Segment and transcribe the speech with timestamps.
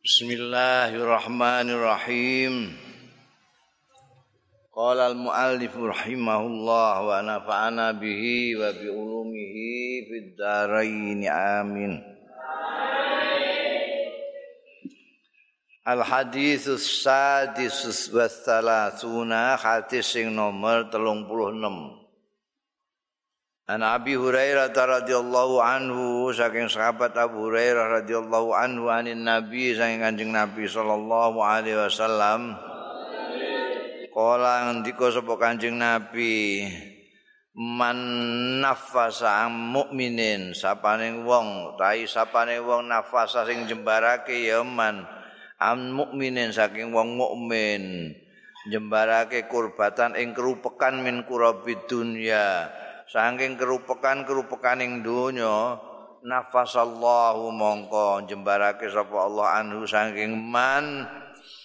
[0.00, 2.72] Bismillahirrahmanirrahim.
[4.72, 12.00] Qala al-muallif rahimahullah wa nafa'ana bihi wa bi ulumihi fid dharain amin.
[15.84, 21.99] Al haditsus sadis wa thalathuna hadis sing nomor 36.
[23.70, 30.34] An Abi Hurairah radhiyallahu anhu saking sahabat Abu Hurairah radhiyallahu anhu anin Nabi saking Kanjeng
[30.34, 32.58] Nabi sallallahu alaihi wasallam.
[34.10, 36.66] Kala ngendika sapa Kanjeng Nabi
[37.54, 37.94] man
[38.58, 45.06] nafasa mukminin sapane wong tai sapane wong nafasa sing jembarake ya man
[45.62, 48.18] am mukminin saking wong mukmin
[48.66, 52.66] jembarake kurbatan ing kerupekan min kurabid dunya
[53.10, 55.82] saking kerupekan-kerupekan ing donya
[56.22, 61.10] nafasallahu mongko jembarake sapa Allah anhu saking man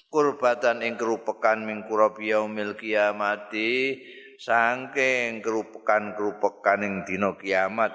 [0.10, 4.02] kurbatan ing kerupekan min kurabi yaumil kiamati
[4.42, 7.94] saking kerupekan-kerupekan ing dina kiamat.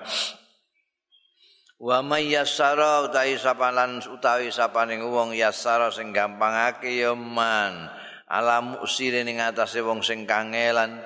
[1.81, 7.89] Wa may yassara utawi sapalan utawi sapaning wong yassara sing gampangake ya man
[8.29, 11.01] ala muksirin ing atase wong sing kangelan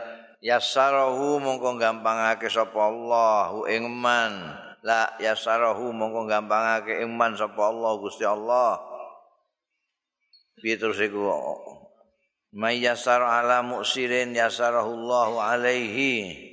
[0.44, 4.52] yasarahu mongko gampangake sapa Allah ing man.
[4.84, 8.76] La yasarahu mongko gampangake ing man sapa Allah Gusti Allah.
[10.60, 11.24] Piye terus iku?
[12.54, 16.44] May yasar ala muksirin yasarahu Allah alaihi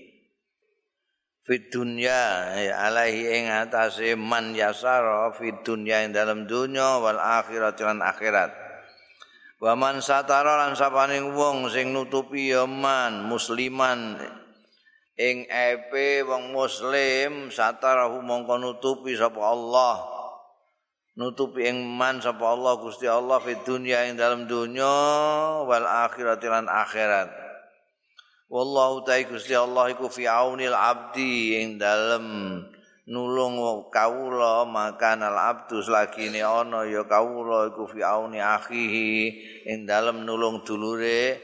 [1.45, 8.01] fid dunya alaihi ing atase man yasara fid dunya ing dalam dunya wal akhirat lan
[8.01, 8.70] akhirat
[9.61, 14.17] Waman satara lan sapaning wong sing nutupi ya man musliman
[15.13, 20.01] ing epe wong muslim satara mongko nutupi sapa Allah.
[21.13, 24.97] Nutupi ing man sapa Allah Gusti Allah fi dunya ing dalam dunya
[25.61, 27.29] wal akhirat lan akhirat.
[28.49, 32.25] Wallahu ta'ala Gusti Allah iku fi aunil abdi ing dalam
[33.09, 33.57] nulung
[33.89, 39.11] kawula maka al abdu selagi ini ana ya kawula iku fi auni akhihi
[39.65, 41.41] ing dalem nulung dulure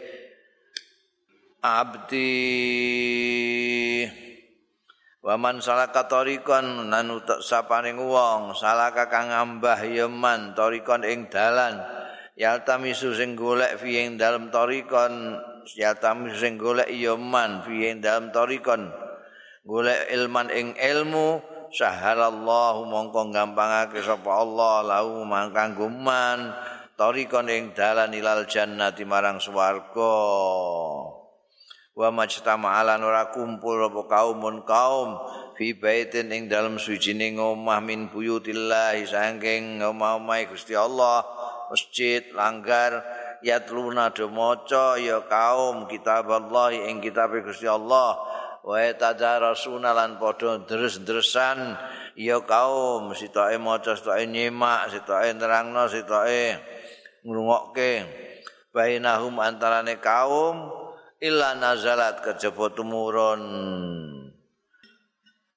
[1.66, 2.30] abdi.
[5.28, 11.84] Waman salaka tarikon lan utak sapaning wong salaka kang ngambah yeman tarikon ing dalan.
[12.38, 15.36] Yaltamisu sing golek fi ing dalem tarikon
[15.76, 18.88] yaltamisu sing golek yeman fi ing dalem tarikon
[19.68, 21.44] golek ilman ing ilmu
[21.76, 26.56] sahalallahu mongko gampangake sapa Allah lahu mangkang guman
[26.96, 30.16] tarikon ing dalan ilal jannati marang swarga.
[31.98, 35.18] Wa majtama ala ora kumpul apa kaumun kaum
[35.58, 41.26] fi baitin ing dalem sucining omah min buyutillah saking omah-omah Gusti Allah
[41.74, 43.02] masjid langgar
[43.42, 48.14] yatluna do maca ya kaum kitab Allah ing kitab Gusti Allah
[48.68, 51.80] wa tadarasuna lan padha deres-deresan
[52.20, 56.60] ya kaum sitoke maca sitoke nyimak sitoke nerangno sitoke
[57.24, 58.04] ngrungokke.
[58.76, 60.68] Bainahum antarane kaum
[61.24, 63.42] illa nazalat kejaba tumurun.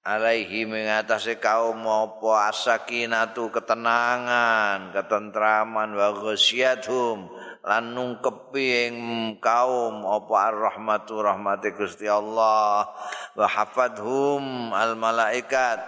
[0.01, 7.29] Alaihi mengatasi kaum apa asakinatu ketenangan ketentraman wa ghasyiathum
[7.61, 8.97] lan nungkepi ing
[9.37, 12.89] kaum apa ar-rahmatu rahmati Gusti Allah.
[13.37, 15.79] Wa hafadhum al malaikat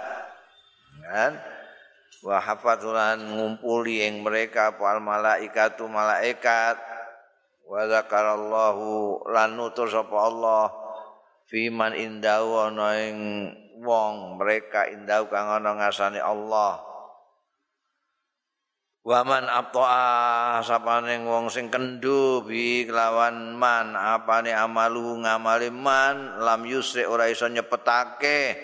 [1.00, 1.32] kan?
[2.22, 6.76] Wa hafadhulan ngumpuli ing mereka apa al malaikatu malaikat.
[7.64, 10.68] Wa zakarallahu lan nutur sapa Allah.
[11.48, 13.16] Fiman indahu ana ing
[13.80, 16.91] wong mereka indahu kang ana ngasane Allah
[19.02, 27.02] Waman abtoa sapane wong sing kendu bi kelawan man apane amalu ngamali man lam yusri
[27.02, 28.54] ora iso nyepetake.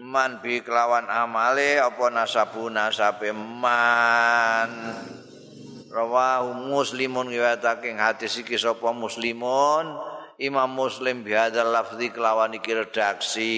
[0.00, 4.72] Man bi kelawan amale apa nasabu nasabe man.
[5.92, 9.92] Rawahu muslimun riwayatake hadis iki sapa muslimun?
[10.40, 13.56] Imam muslim bihadzal lafzi kelawan iki redaksi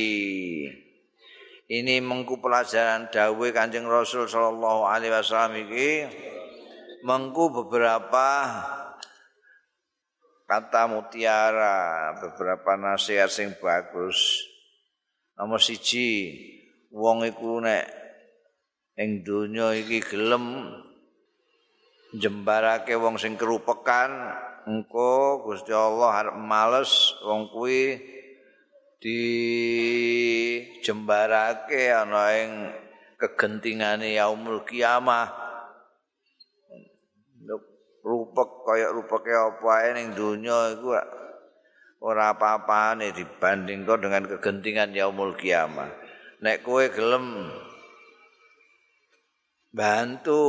[1.69, 6.09] ini mengku pelajaran dawe Kanjeng Rasul sallallahu alaihi wasallam iki
[7.05, 8.29] mengku beberapa
[10.49, 14.41] kata mutiara, beberapa nasihat sing bagus.
[15.37, 16.35] Nomor siji,
[16.89, 17.85] wong iku nek
[18.97, 20.73] ing donya iki gelem
[22.17, 24.09] jembarake wong sing kerupekan,
[24.65, 28.01] engko Gusti Allah arep males wong kuwi
[28.99, 29.21] di
[30.89, 32.73] jembarake ana ing
[33.21, 35.29] kegentingane yaumul kiamah.
[38.01, 40.97] Rupek kaya rupeke apa ae ning donya iku
[42.01, 45.93] ora apa-apane dibandingkan dengan kegentingan yaumul kiamah.
[46.41, 47.53] Nek kowe gelem
[49.69, 50.41] bantu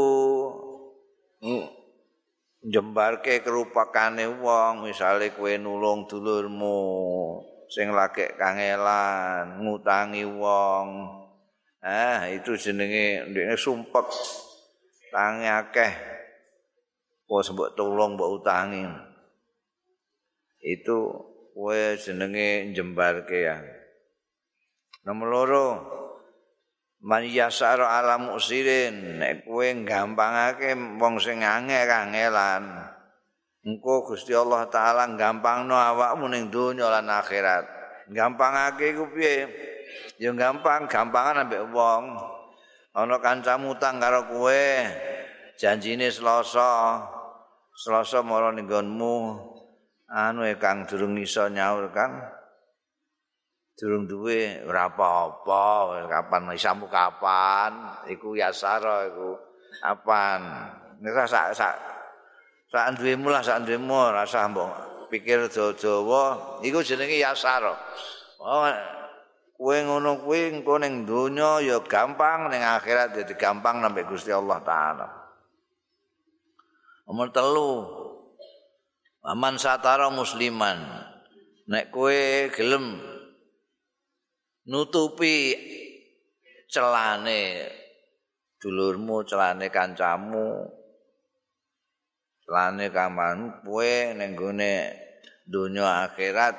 [2.64, 6.80] jembarke kerupakane wong misale kowe nulung dulurmu
[7.70, 10.88] sing lagi kangelan ngutangi wong.
[11.80, 14.10] Ah itu jenenge ndekne sumpek.
[15.14, 15.94] Tangi akeh.
[17.30, 18.84] Kok sebut tolong mbok utangi.
[20.60, 21.14] Itu
[21.54, 23.62] kowe jenenge jembarke ya.
[25.06, 25.68] Nomor loro
[27.00, 32.99] man yasar ala musirin nek kowe gampangake wong sing angel-angelan
[33.64, 37.66] engko Gusti Allah taala gampangno awakmu ning donya lan akhirat.
[38.10, 39.46] Gampangake iku piye?
[40.20, 42.18] Ya gampang gampangan ambek wong.
[42.96, 44.66] Ana kancamu utang karo kowe
[45.56, 47.06] janjine Selasa.
[47.80, 48.68] Selasa mara ning
[50.10, 52.18] anu e Kang durung iso nyaur Kang.
[53.80, 56.04] Durung duwe ora apa-apa.
[56.10, 58.04] Kapan isamu kapan?
[58.12, 59.40] Iku yasara iku.
[59.80, 60.40] Kapan?
[61.00, 61.99] Nek sak sak
[62.70, 67.74] sak duwemu lah sak duwemu rasa mbok pikir dawa iku jenenge yasara.
[68.40, 68.70] Oh
[69.60, 74.64] kowe ngono kuwi engko ning donya ya gampang ning akhirat jadi gampang sampai Gusti Allah
[74.64, 75.08] taala.
[77.10, 77.74] Nomor telu
[79.28, 80.80] aman satara musliman.
[81.68, 83.04] Nek kowe gelem
[84.64, 85.58] nutupi
[86.72, 87.68] celane
[88.62, 90.79] dulurmu, celane kancamu,
[92.50, 94.90] celane kamanmu, kowe ning gone
[95.46, 96.58] donya akhirat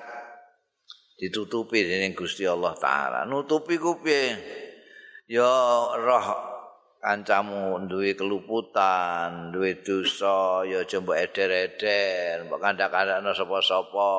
[1.19, 3.27] ditutupi dening Gusti Allah taala.
[3.27, 4.39] Nutupi ku piye?
[5.27, 5.51] Ya
[5.99, 6.27] roh
[7.03, 14.11] kancamu duwe keluputan, duwe dosa, ya aja mbok eder-eder, mbok kandak-kandakno sapa-sapa,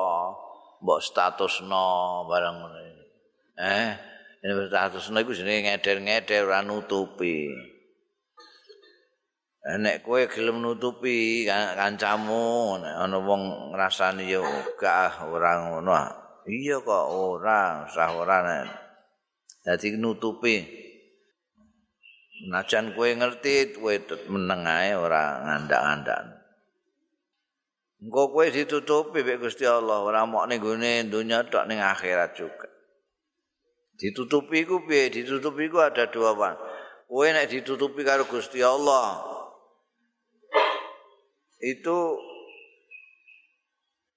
[0.84, 2.80] mbok statusno barang ngono.
[3.56, 3.90] Eh,
[4.44, 7.71] ini status iku jenenge ngeder-ngeder ora nutupi.
[9.62, 14.42] Eh, nek kowe gelem nutupi kancamu, nek ana wong ngrasani ya
[14.74, 15.94] gak ora ngono.
[16.50, 18.66] Iya kok ora, sah ora nek.
[19.62, 20.66] Dadi nutupi.
[22.50, 23.94] Najan kowe ngerti, kowe
[24.34, 26.42] meneng ae ora ngandak-ngandak.
[28.02, 32.66] Engko kowe ditutupi mek Gusti Allah, ora mok ning gone donya tok ning akhirat juga.
[33.94, 35.06] Ditutupi ku piye?
[35.06, 36.58] Ditutupi ku ada dua apa?
[37.06, 39.31] Kowe nek ditutupi karo Gusti Allah.
[41.62, 42.18] Itu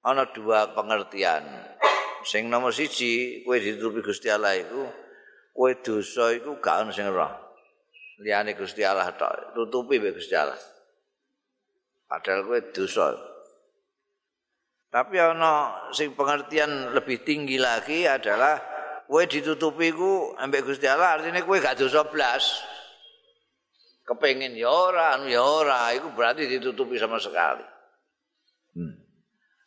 [0.01, 1.45] ana dua pengertian.
[2.25, 4.81] Sing nomor siji, kowe ditutupi Gusti Allah iku
[5.53, 7.29] kowe dosa iku gak ono sing roh.
[8.17, 10.57] Liyane Gusti Allah tok, tutupi be Gusti Allah.
[12.09, 13.13] Padahal kowe dosa.
[14.89, 18.57] Tapi ana sing pengertian lebih tinggi lagi adalah
[19.05, 22.73] kowe ditutupi ku ambek Gusti Allah artine kowe gak dosa blas.
[24.05, 27.65] Kepengin ya ora, anu ya ora, iku berarti ditutupi sama sekali.
[28.77, 28.93] Hmm.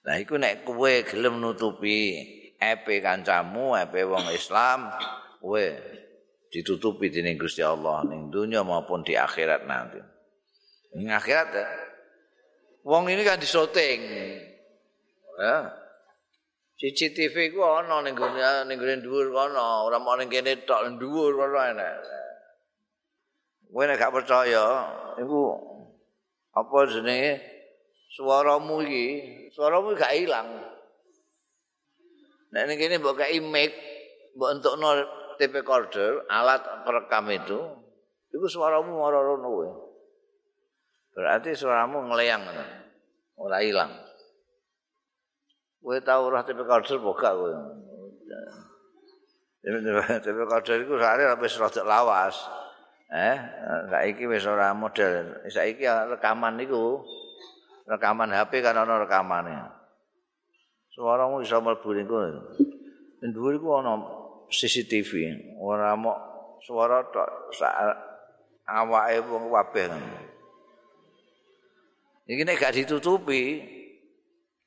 [0.07, 2.23] Nah, iku nek kowe gelem nutupi
[2.55, 4.95] epe kancamu, epe wong Islam,
[5.43, 5.67] kowe
[6.55, 9.99] ditutupi dening Gusti Allah ning dunia maupun di akhirat nanti.
[10.95, 11.67] Ning akhirat ya.
[12.87, 14.01] Wong ini kan disoting.
[15.39, 15.71] Ya,
[16.79, 21.95] CCTV ku ana ning ning dhuwur kono, ora mau ning kene tok dhuwur kono enak.
[23.69, 24.65] Kowe nek gak percaya,
[25.21, 25.55] iku
[26.57, 27.39] apa jenenge
[28.11, 29.07] suaramu iki,
[29.53, 30.49] suaramu gak ilang.
[32.53, 33.73] Nek ning kene mbok kei mic,
[34.35, 34.89] mbok entukno
[35.37, 37.61] tape recorder, alat perekam itu,
[38.33, 39.69] iku suaramu ora ono kowe.
[41.13, 42.43] Berarti suaramu ngeleyang
[43.39, 44.09] ora ilang.
[45.89, 47.53] kowe tau ora tepe kader apa gak kowe
[50.21, 52.37] tepe kader iku sare wis rada lawas
[53.09, 53.37] eh
[53.89, 55.45] saiki wis ora model.
[55.49, 57.01] Saiki rekaman niku
[57.89, 59.57] rekaman HP kan ana rekamane.
[60.93, 62.17] Suaramu iso mlebu niku
[63.25, 63.93] dhuwur iku ana
[64.49, 65.11] CCTV
[65.61, 66.19] ora mok
[66.65, 67.73] suara tok sak
[68.69, 69.89] awake wong kabeh.
[72.29, 73.65] Iki nek gak ditutupi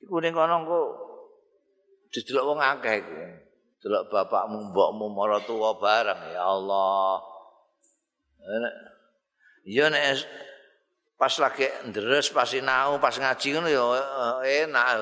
[0.02, 0.88] iku ning kono kok
[2.10, 3.14] didelok wong akeh iku.
[3.82, 6.38] Delok bapakmu, mbokmu, mara tuwa bareng.
[6.38, 7.31] Ya Allah.
[9.66, 10.26] Ya nek
[11.22, 13.86] pas lagi ndres pas sinau pas ngaji ngono ya
[14.66, 14.96] enak.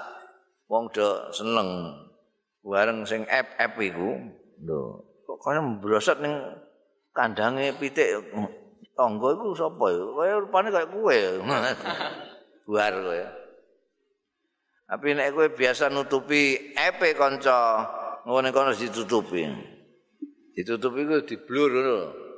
[0.70, 1.90] Wong do seneng
[2.62, 4.14] bareng sing app-app iku.
[4.62, 6.38] Lho, kok kaya mbrosot ning
[7.10, 8.22] kandange pitik
[8.94, 10.04] tangga iku sapa ya?
[10.14, 11.18] Kaya rupane kaya kowe.
[12.70, 13.22] Buar kowe.
[14.86, 17.82] Tapi nek kowe biasa nutupi epe kanca,
[18.22, 19.42] ngene kono ditutupi.
[20.54, 22.29] Ditutupi ku diblur ngono.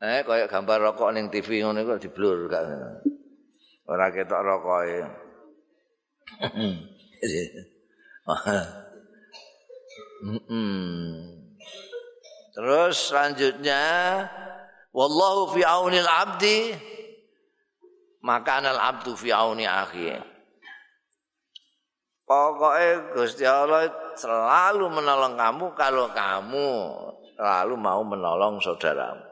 [0.00, 2.64] Eh kaya gambar rokok ning TV ngono iku diblur gak.
[3.84, 5.00] Ora ketok rokoke.
[12.56, 13.82] Terus selanjutnya
[14.96, 16.72] wallahu fi aunil abdi
[18.24, 20.16] maka anal abdu fi auni akhi.
[22.24, 26.68] Pokoknya Gusti Allah selalu menolong kamu kalau kamu
[27.36, 29.29] selalu mau menolong saudaramu.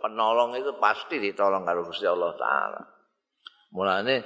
[0.00, 2.80] Penolong itu pasti ditolong kalau Gusti Allah Taala.
[3.72, 4.16] Mulane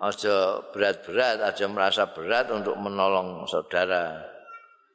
[0.00, 4.20] aja berat-berat, aja merasa berat untuk menolong saudara.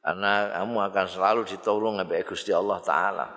[0.06, 3.28] Karena kamu akan selalu ditolong oleh Gusti Allah Taala.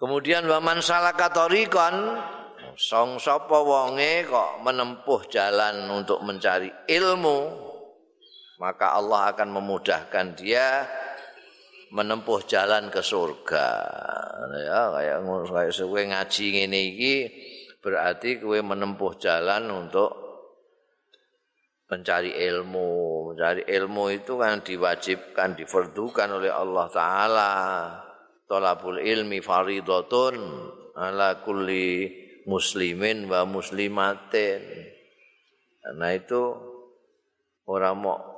[0.00, 2.16] Kemudian waman salaka tariqan
[2.80, 7.68] song sapa wonge kok menempuh jalan untuk mencari ilmu
[8.60, 10.88] maka Allah akan memudahkan dia
[11.90, 13.68] menempuh jalan ke surga.
[14.50, 17.14] Ya kayak kayak suwe ngaji ngene iki
[17.82, 20.10] berarti kowe menempuh jalan untuk
[21.90, 22.90] mencari ilmu.
[23.34, 27.52] Mencari ilmu itu kan diwajibkan difardukan oleh Allah taala.
[28.46, 30.34] Talabul ilmi faridatun
[30.94, 32.10] ala kulli
[32.46, 34.62] muslimin wa muslimatin.
[35.80, 36.42] Karena itu
[37.66, 38.29] orang mau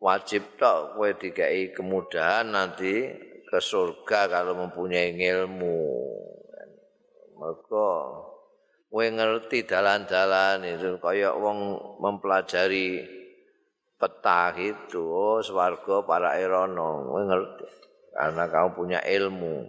[0.00, 3.12] wajib tok kowe dikai kemudahan nanti
[3.44, 5.80] ke surga kalau mempunyai ilmu.
[7.36, 7.88] Maka
[8.88, 13.04] kowe ngerti dalan-dalan itu kaya wong mempelajari
[14.00, 17.64] peta itu oh swarga para erono kowe ngerti
[18.16, 19.68] karena kamu punya ilmu.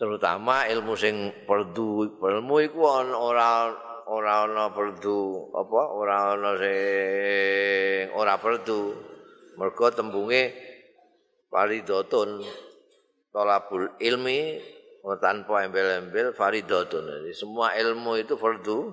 [0.00, 2.80] Terutama ilmu sing perdu, ilmu iku
[3.12, 3.68] ora
[4.10, 5.82] ora ana perdu apa?
[5.94, 8.80] Ora ana sing ora perdu.
[9.54, 10.50] Mergo tembunge
[11.50, 12.42] faridatun
[13.30, 14.58] talabul ilmi
[15.20, 18.92] tanpa embel-embel faridatun jadi semua ilmu itu fardu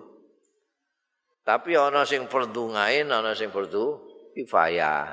[1.43, 3.99] tapi ana sing fardu ngain ana sing fardu
[4.35, 5.07] kifayah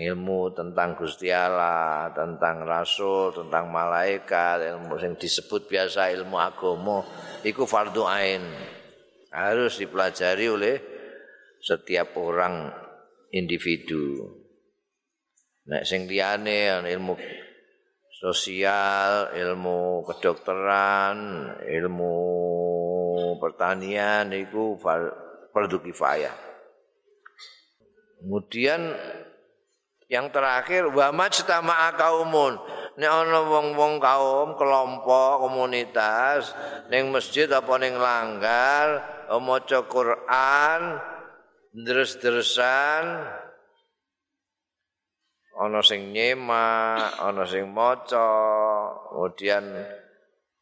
[0.00, 7.04] ilmu tentang Gusti Allah, tentang rasul, tentang malaikat, ilmu yang disebut biasa ilmu agama
[7.44, 8.42] iku fardu ain.
[9.28, 10.76] Harus dipelajari oleh
[11.60, 12.72] setiap orang
[13.28, 14.24] individu.
[15.68, 17.12] Nek sing liyane ilmu
[18.08, 21.18] sosial, ilmu kedokteran,
[21.60, 22.16] ilmu
[23.36, 24.80] pertanian iku
[25.52, 26.32] fardu kifayah.
[28.18, 28.96] Kemudian
[30.08, 32.56] Yang terakhir wa majtama'a kaumun.
[32.98, 36.50] Nek ana wong-wong kaum, kelompok, komunitas
[36.90, 39.04] ning masjid apa ning langgar
[39.36, 40.98] maca Quran,
[41.76, 43.04] deres-deresan
[45.58, 48.30] ana sing nyemak, ana sing maca,
[49.12, 49.62] kemudian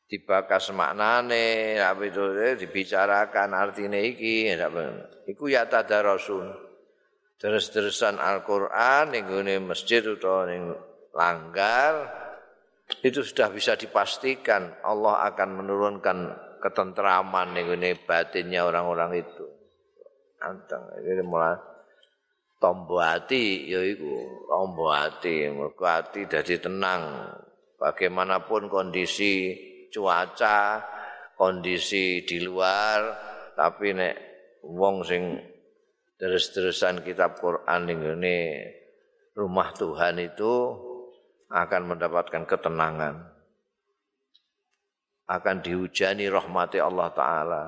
[0.08, 4.50] dibakas maknane, apa itu eh, dibicarakan artine iki,
[5.30, 6.65] iku ya tadarasun.
[7.36, 9.28] Deres-deresan Al-Qur'an ning
[9.64, 10.72] masjid utawa ning
[11.12, 12.08] langgar
[13.02, 16.18] itu sudah bisa dipastikan Allah akan menurunkan
[16.64, 17.68] ketentraman ning
[18.08, 19.44] batinnya orang-orang itu.
[20.40, 21.56] Anteng ini mulai
[22.56, 27.32] tombo hati yaiku tombo hati mergo hati dadi tenang
[27.76, 29.52] bagaimanapun kondisi
[29.92, 30.80] cuaca
[31.36, 33.00] kondisi di luar
[33.56, 34.14] tapi nek
[34.64, 35.36] wong sing
[36.16, 38.64] terus-terusan kitab Quran ini
[39.36, 40.52] rumah Tuhan itu
[41.52, 43.36] akan mendapatkan ketenangan.
[45.26, 47.64] Akan dihujani rahmati Allah taala.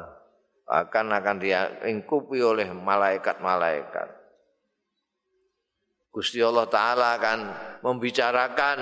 [0.69, 4.09] Akan akan diingkupi oleh malaikat-malaikat.
[6.09, 7.39] Gusti Allah taala akan
[7.85, 8.79] membicarakan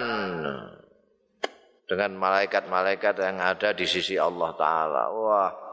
[1.86, 5.02] dengan malaikat-malaikat yang ada di sisi Allah taala.
[5.14, 5.65] Wah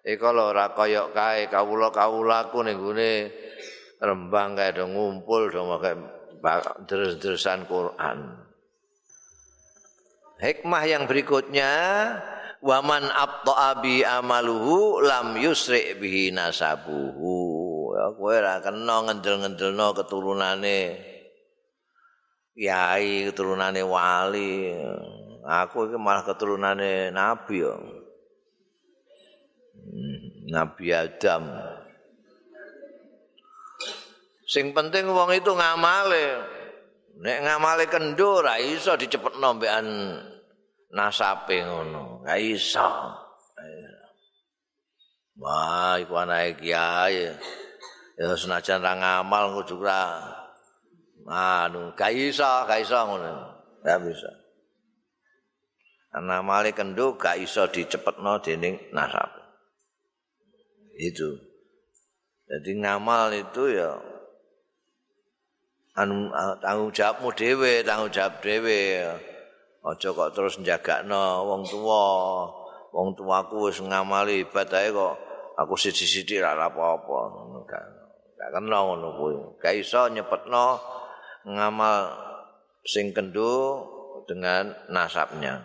[0.00, 3.12] Eka lho ora kaya kae kawula-kawulaku ning gone
[4.00, 5.60] Rembang kae do ngumpul do
[6.88, 8.48] terus-terusan Quran.
[10.40, 11.72] Hikmah yang berikutnya
[12.64, 17.36] waman abta'a bi amaluhu lam yusri bihi nasabuhu.
[17.92, 20.96] Ya kowe ora kena ngendel-ngendelno keturunane
[22.56, 24.72] kiai, keturunane wali.
[25.44, 27.76] Aku iki malah keturunane nabi ya.
[30.50, 31.46] Nabi Adam.
[34.50, 36.58] Sing penting wong itu ngamale.
[37.20, 39.86] nek ngamale kendo ora iso dicepetno mbekan
[40.90, 42.26] nasape ngono.
[42.26, 42.90] Ga iso.
[45.38, 47.30] Wah iku anake kiai.
[48.18, 50.18] Ya senajan ra ngamal kudu ra
[51.30, 53.30] anu ga iso ga iso ngono.
[53.86, 54.32] Ga bisa.
[56.10, 59.39] Ana male kendo ga iso dicepetno dening nasab
[61.00, 61.30] itu
[62.44, 63.96] jadi ngamal itu ya
[65.96, 66.28] anu
[66.60, 69.08] tanggung jawabmu dhewe tanggung jawab dhewe
[69.80, 72.04] Aja kok terus njagakno wong tuwa.
[72.92, 75.14] Wong tuaku wis ngamali ibadahe kok
[75.56, 77.86] aku sithik-sithik ora apa-apa ngono kan.
[78.36, 79.34] Gak kena ngono kuwi.
[79.56, 80.76] Gak iso nyepetno
[81.48, 82.12] ngamal
[82.84, 83.86] sing kendo
[84.28, 85.64] dengan nasabnya.